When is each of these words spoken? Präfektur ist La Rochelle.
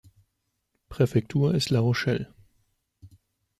Präfektur 0.89 1.53
ist 1.53 1.69
La 1.69 1.79
Rochelle. 1.79 2.33